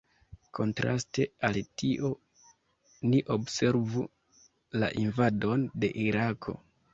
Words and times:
Kontraste 0.59 1.25
al 1.49 1.59
tio, 1.81 2.09
ni 3.11 3.19
observu 3.37 4.07
la 4.81 4.91
invadon 5.05 5.69
de 5.85 5.93
Irako. 6.07 6.59